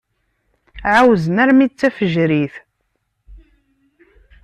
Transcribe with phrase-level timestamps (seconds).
[0.95, 2.55] Ɛawzen armi d tafejrit.